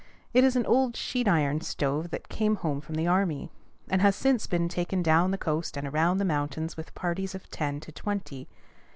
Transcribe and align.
It 0.33 0.43
is 0.43 0.55
an 0.55 0.65
old 0.65 0.95
sheet 0.95 1.27
iron 1.27 1.61
stove 1.61 2.09
that 2.09 2.27
came 2.27 2.55
home 2.55 2.81
from 2.81 2.95
the 2.95 3.05
army, 3.05 3.51
and 3.87 4.01
has 4.01 4.15
since 4.15 4.47
been 4.47 4.67
taken 4.67 5.03
down 5.03 5.29
the 5.29 5.37
coast 5.37 5.77
and 5.77 5.87
around 5.87 6.17
the 6.17 6.25
mountains 6.25 6.75
with 6.75 6.95
parties 6.95 7.35
of 7.35 7.51
ten 7.51 7.79
to 7.81 7.91
twenty. 7.91 8.47